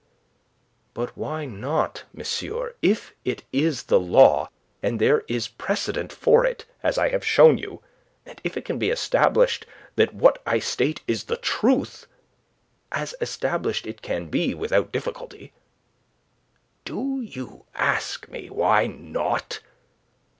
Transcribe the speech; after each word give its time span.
"But 0.95 1.15
why 1.15 1.45
not, 1.45 2.05
monsieur, 2.11 2.73
if 2.81 3.13
it 3.23 3.43
is 3.53 3.83
the 3.83 3.99
law, 3.99 4.49
and 4.81 4.99
there 4.99 5.19
is 5.27 5.47
precedent 5.47 6.11
for 6.11 6.43
it, 6.43 6.65
as 6.81 6.97
I 6.97 7.09
have 7.09 7.23
shown 7.23 7.59
you, 7.59 7.83
and 8.25 8.41
if 8.43 8.57
it 8.57 8.65
can 8.65 8.79
be 8.79 8.89
established 8.89 9.67
that 9.97 10.11
what 10.15 10.41
I 10.43 10.57
state 10.57 11.01
is 11.05 11.25
the 11.25 11.37
truth 11.37 12.07
as 12.91 13.13
established 13.21 13.85
it 13.85 14.01
can 14.01 14.27
be 14.31 14.55
without 14.55 14.91
difficulty?" 14.91 15.53
"Do 16.83 17.21
you 17.23 17.65
ask 17.75 18.27
me, 18.27 18.49
why 18.49 18.87
not? 18.87 19.59